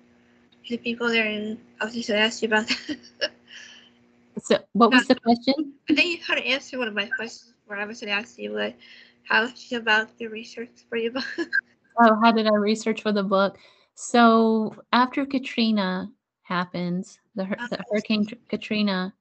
[0.65, 1.27] to the people there?
[1.27, 2.69] And I was just gonna ask you about
[3.21, 3.33] that.
[4.43, 5.75] So, what was the question?
[5.89, 8.15] I think you kind of answered one of my questions where I was going to
[8.15, 8.77] ask you, like,
[9.25, 11.25] how did you about the research for your book?
[11.99, 13.57] Oh, how did I research for the book?
[13.95, 16.11] So after Katrina
[16.43, 19.15] happened, the, the Hurricane Katrina,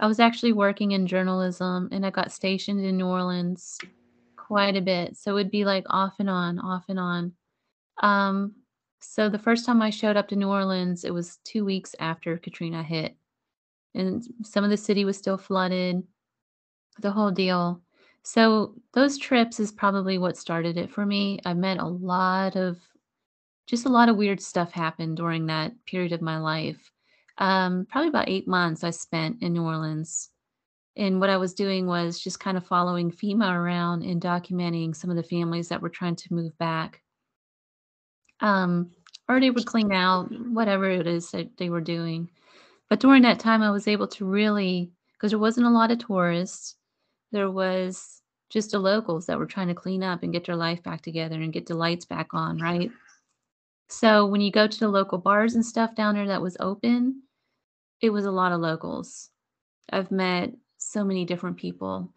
[0.00, 3.78] I was actually working in journalism and I got stationed in New Orleans
[4.46, 5.16] quite a bit.
[5.16, 7.32] So it'd be like off and on, off and on.
[8.02, 8.54] Um,
[9.00, 12.38] so the first time I showed up to New Orleans, it was two weeks after
[12.38, 13.16] Katrina hit.
[13.94, 16.02] And some of the city was still flooded,
[17.00, 17.80] the whole deal.
[18.22, 21.38] So those trips is probably what started it for me.
[21.44, 22.78] I met a lot of
[23.66, 26.92] just a lot of weird stuff happened during that period of my life.
[27.38, 30.30] Um, probably about eight months I spent in New Orleans.
[30.96, 35.10] And what I was doing was just kind of following FEMA around and documenting some
[35.10, 37.02] of the families that were trying to move back.
[38.40, 38.90] Um,
[39.28, 42.30] or they would clean out, whatever it is that they were doing.
[42.88, 45.98] But during that time, I was able to really, because there wasn't a lot of
[45.98, 46.76] tourists,
[47.32, 50.82] there was just the locals that were trying to clean up and get their life
[50.82, 52.90] back together and get the lights back on, right?
[53.88, 57.22] So when you go to the local bars and stuff down there that was open,
[58.00, 59.30] it was a lot of locals.
[59.90, 62.12] I've met so many different people.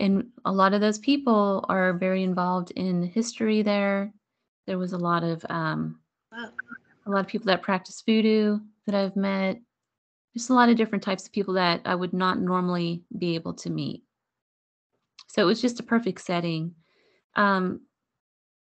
[0.00, 4.12] And a lot of those people are very involved in history there.
[4.66, 6.00] There was a lot of um,
[6.32, 9.60] a lot of people that practice voodoo that I've met.
[10.34, 13.54] Just a lot of different types of people that I would not normally be able
[13.54, 14.02] to meet.
[15.28, 16.74] So it was just a perfect setting.
[17.36, 17.82] Um,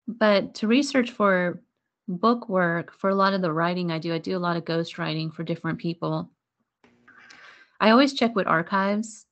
[0.07, 1.61] but to research for
[2.09, 4.65] book work, for a lot of the writing I do, I do a lot of
[4.65, 6.31] ghost writing for different people.
[7.81, 9.27] I always check with archives.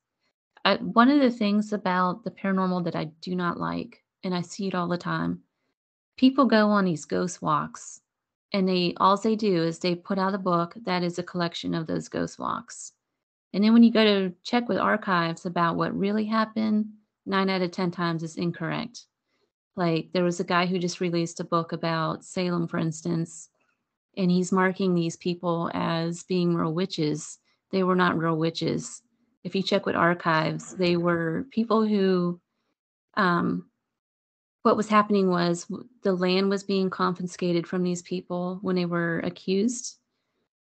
[0.65, 4.41] I, one of the things about the paranormal that I do not like, and I
[4.41, 5.41] see it all the time,
[6.17, 8.01] people go on these ghost walks
[8.53, 11.73] and they all they do is they put out a book that is a collection
[11.73, 12.93] of those ghost walks.
[13.51, 16.85] And then when you go to check with archives about what really happened,
[17.25, 19.05] nine out of 10 times is incorrect.
[19.75, 23.49] Like there was a guy who just released a book about Salem, for instance,
[24.15, 27.39] and he's marking these people as being real witches.
[27.73, 29.01] They were not real witches.
[29.43, 32.39] If you check with archives, they were people who,
[33.15, 33.67] um,
[34.61, 35.65] what was happening was
[36.03, 39.97] the land was being confiscated from these people when they were accused.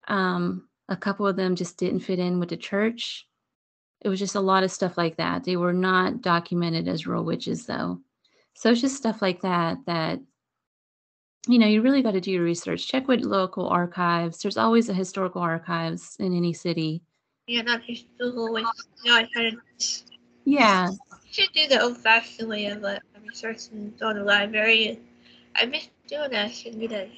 [0.08, 3.28] Um, a couple of them just didn't fit in with the church.
[4.02, 5.44] It was just a lot of stuff like that.
[5.44, 8.00] They were not documented as real witches, though.
[8.54, 10.20] So it's just stuff like that that
[11.48, 12.88] you know you really got to do your research.
[12.88, 14.40] Check with local archives.
[14.42, 17.02] There's always a historical archives in any city.
[17.48, 18.66] Yeah, not just Google with
[19.06, 19.62] no, I kind of
[20.46, 20.90] Yeah,
[21.32, 25.00] should do the old-fashioned way of uh, researching on the library.
[25.56, 26.46] I miss doing that.
[26.46, 27.10] I should do that.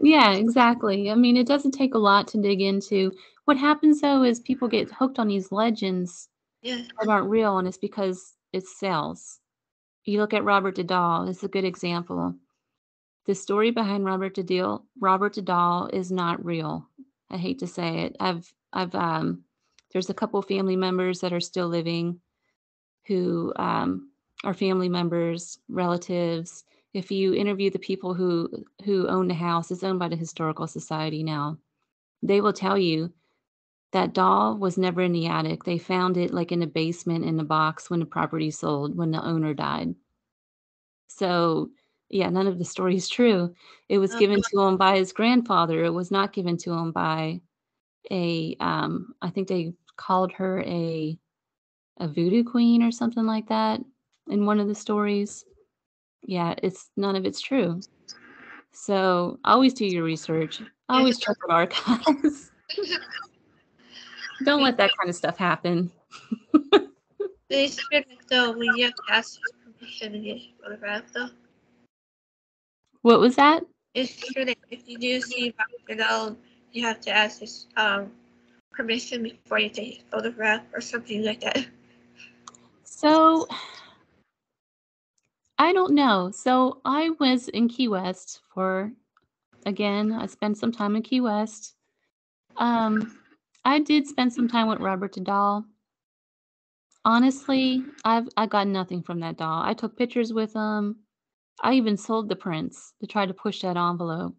[0.00, 1.10] yeah, exactly.
[1.10, 3.12] I mean, it doesn't take a lot to dig into.
[3.44, 6.28] What happens though is people get hooked on these legends
[6.62, 9.38] yeah, that aren't real, and it's because it sells.
[10.04, 12.34] You look at Robert the doll, it's a good example.
[13.26, 16.88] The story behind Robert doll, Robert doll is not real.
[17.30, 18.16] I hate to say it.
[18.20, 19.44] I've I've um
[19.92, 22.20] there's a couple family members that are still living
[23.06, 24.10] who um
[24.44, 28.48] are family members, relatives, if you interview the people who
[28.84, 31.58] who own the house, it's owned by the historical society now.
[32.22, 33.12] They will tell you
[33.92, 35.64] that doll was never in the attic.
[35.64, 39.10] They found it like in the basement in the box when the property sold when
[39.10, 39.94] the owner died.
[41.08, 41.70] So,
[42.10, 43.54] yeah, none of the story is true.
[43.88, 45.84] It was given to him by his grandfather.
[45.84, 47.40] It was not given to him by
[48.10, 51.18] a um I think they called her a
[51.98, 53.80] a voodoo queen or something like that
[54.28, 55.44] in one of the stories.
[56.22, 57.80] Yeah, it's none of it's true.
[58.72, 60.60] So always do your research.
[60.88, 62.50] Always check your archives.
[64.44, 65.90] Don't let that kind of stuff happen.
[67.52, 71.30] It's true though when you have to ask his permission to get photographed though.
[73.02, 73.64] What was that?
[73.94, 75.54] It's true that if you do see
[75.88, 75.98] Dr.
[75.98, 76.36] Doll,
[76.72, 78.12] you have to ask his um
[78.72, 81.66] permission before you take his photograph or something like that.
[82.84, 83.46] So
[85.58, 86.30] I don't know.
[86.30, 88.92] So I was in Key West for
[89.66, 91.74] again, I spent some time in Key West.
[92.56, 93.18] Um
[93.64, 95.64] I did spend some time with Robert doll.
[97.04, 99.62] Honestly, I've I got nothing from that doll.
[99.62, 100.96] I took pictures with him.
[101.60, 104.34] I even sold the prints to try to push that envelope.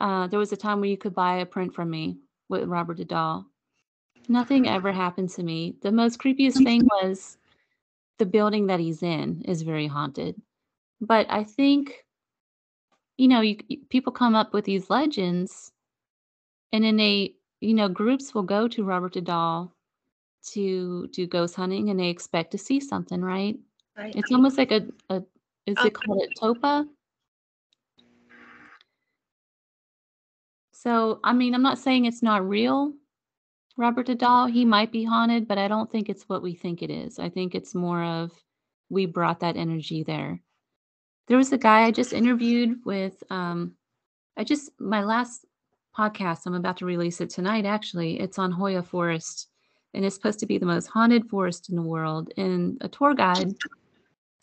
[0.00, 2.18] Uh, there was a time where you could buy a print from me
[2.48, 3.46] with Robert the doll.
[4.28, 5.76] Nothing ever happened to me.
[5.80, 7.38] The most creepiest thing was
[8.18, 10.40] the building that he's in is very haunted.
[11.00, 12.04] But I think,
[13.16, 13.56] you know, you,
[13.88, 15.72] people come up with these legends,
[16.72, 19.72] and then they, you know, groups will go to Robert the doll
[20.50, 23.58] to do ghost hunting, and they expect to see something, right?
[23.96, 24.14] Right.
[24.14, 25.22] It's almost like a, a
[25.68, 26.86] is it called it tulpa?
[30.72, 32.92] So, I mean, I'm not saying it's not real,
[33.76, 34.46] Robert doll.
[34.46, 37.18] He might be haunted, but I don't think it's what we think it is.
[37.18, 38.32] I think it's more of
[38.88, 40.40] we brought that energy there.
[41.26, 43.74] There was a guy I just interviewed with, um,
[44.36, 45.44] I just, my last
[45.96, 48.20] podcast, I'm about to release it tonight, actually.
[48.20, 49.48] It's on Hoia Forest,
[49.94, 52.32] and it's supposed to be the most haunted forest in the world.
[52.36, 53.52] And a tour guide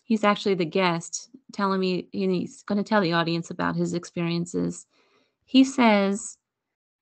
[0.05, 3.93] he's actually the guest telling me and he's going to tell the audience about his
[3.93, 4.85] experiences.
[5.43, 6.37] He says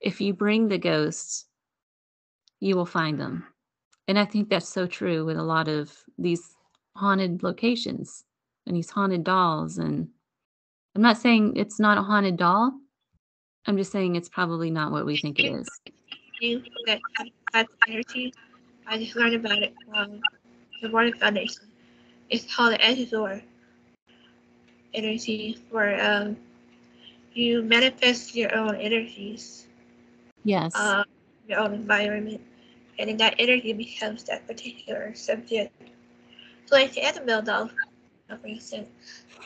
[0.01, 1.45] if you bring the ghosts
[2.59, 3.45] you will find them.
[4.07, 6.55] And i think that's so true with a lot of these
[6.95, 8.23] haunted locations
[8.65, 9.77] and these haunted dolls.
[9.77, 10.07] And
[10.95, 12.71] i'm not saying it's not a haunted doll.
[13.65, 15.69] I'm just saying it's probably not what we think it is.
[16.85, 16.99] That
[17.53, 18.33] type energy.
[18.87, 20.19] I just learned about it from
[20.81, 21.72] the Morning Foundation.
[22.33, 23.43] It's called the Azure
[24.95, 26.35] energy, for um,
[27.35, 29.67] you manifest your own energies,
[30.43, 31.03] yes uh,
[31.47, 32.41] your own environment,
[32.97, 35.71] and then that energy becomes that particular subject.
[36.65, 37.69] So, like Annabelle doll,
[38.27, 38.89] for instance.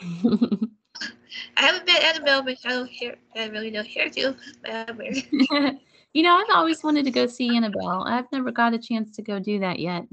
[1.58, 3.16] I haven't met Annabelle, but I don't hear.
[3.36, 4.34] I really don't hear to.
[6.14, 9.22] You know i've always wanted to go see annabelle i've never got a chance to
[9.22, 10.04] go do that yet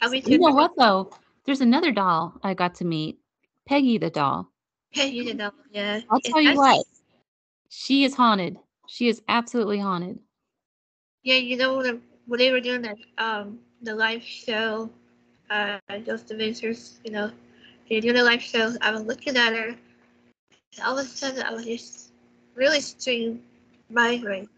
[0.00, 1.10] I'll be You know what though?
[1.44, 3.18] There's another doll I got to meet,
[3.66, 4.50] Peggy the doll.
[4.94, 6.00] Peggy the doll, yeah.
[6.10, 6.84] I'll tell you what,
[7.68, 8.58] she is haunted.
[8.86, 10.18] She is absolutely haunted.
[11.22, 14.90] Yeah, you know when, when they were doing that um the live show,
[15.50, 17.30] uh Zak Bagans, you know,
[17.88, 18.74] they were doing the live show.
[18.80, 22.12] I was looking at her, and all of a sudden I was just
[22.54, 23.42] really stream
[23.88, 24.48] migraine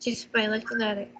[0.00, 1.10] just by looking at it.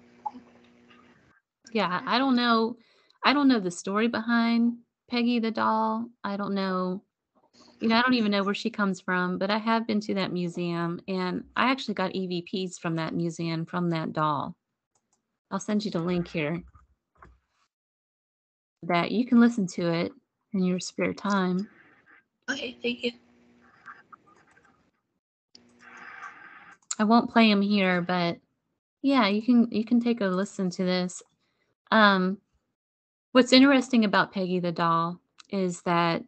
[1.71, 2.77] Yeah, I don't know.
[3.23, 4.77] I don't know the story behind
[5.09, 6.09] Peggy the doll.
[6.23, 7.03] I don't know.
[7.79, 10.13] You know, I don't even know where she comes from, but I have been to
[10.15, 14.55] that museum and I actually got EVPs from that museum from that doll.
[15.51, 16.63] I'll send you the link here
[18.83, 20.11] that you can listen to it
[20.53, 21.69] in your spare time.
[22.49, 23.11] Okay, thank you.
[26.99, 28.37] I won't play them here, but
[29.01, 31.21] yeah, you can you can take a listen to this.
[31.91, 32.37] Um,
[33.33, 35.19] what's interesting about Peggy the doll
[35.49, 36.23] is that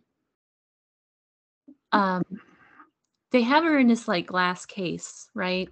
[1.91, 2.23] um,
[3.31, 5.69] they have her in this like glass case, right?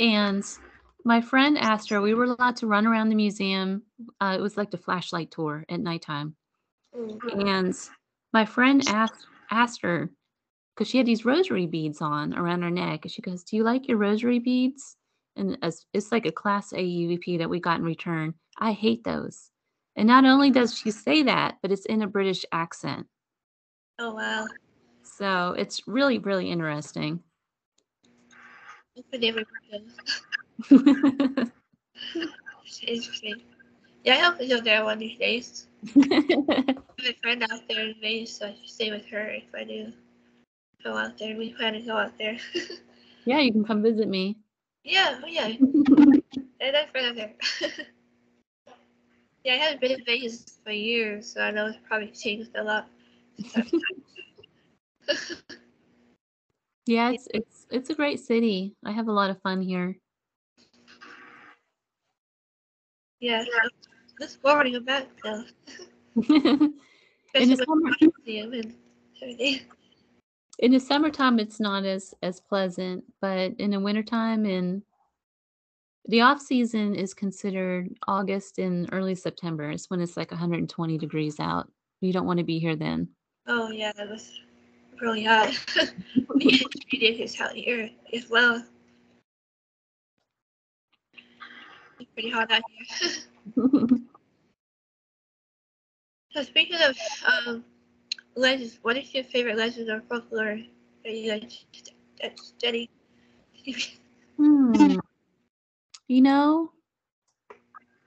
[0.00, 0.44] And
[1.04, 3.82] my friend asked her, we were allowed to run around the museum.
[4.20, 6.36] Uh, it was like the flashlight tour at nighttime.
[6.96, 7.74] Mm, And
[8.32, 10.10] my friend asked asked her
[10.74, 13.62] because she had these rosary beads on around her neck, and she goes, "Do you
[13.62, 14.96] like your rosary beads?"
[15.36, 18.34] And as, it's like a Class A EVP that we got in return.
[18.58, 19.50] I hate those.
[19.96, 23.06] And not only does she say that, but it's in a British accent.
[23.98, 24.46] Oh wow.
[25.02, 27.20] So it's really, really interesting.
[28.96, 29.42] I could never.
[32.66, 33.42] It's interesting.
[34.04, 35.66] Yeah, I hope go there one of these days.
[35.96, 39.44] I have a friend out there in Vegas, so I should stay with her if
[39.54, 39.92] I do
[40.82, 41.36] go out there.
[41.36, 42.38] We plan to go out there.
[43.26, 44.36] Yeah, you can come visit me.
[44.84, 45.46] yeah, oh yeah.
[45.46, 47.32] And that's friend out there.
[49.44, 52.64] yeah, I haven't been in Vegas for years, so I know it's probably changed a
[52.64, 52.88] lot.
[56.86, 58.76] Yeah, it's it's it's a great city.
[58.84, 59.96] I have a lot of fun here.
[63.20, 63.50] yeah, so
[64.18, 65.44] this I'm back though.
[66.28, 66.74] in
[67.34, 68.74] the summer, the museum and
[69.22, 69.60] everything.
[70.58, 74.82] in the summertime, it's not as as pleasant, but in the wintertime and
[76.06, 79.70] the off season is considered August and early September.
[79.70, 81.70] It's when it's like 120 degrees out.
[82.00, 83.08] You don't want to be here then.
[83.46, 84.40] Oh yeah, that was
[85.00, 85.48] really hot.
[86.36, 88.62] it is out here as well.
[91.98, 93.08] It's pretty hot out here.
[96.32, 96.96] so speaking of
[97.26, 97.64] um,
[98.36, 100.58] legends, what is your favorite legend or folklore
[101.04, 101.50] that you like
[102.20, 102.90] that study?
[104.36, 104.96] Hmm.
[106.06, 106.72] You know,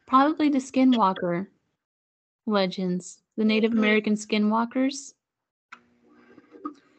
[0.05, 1.47] probably the Skinwalker
[2.45, 3.71] legends, the Native.
[3.71, 5.13] American Skinwalkers.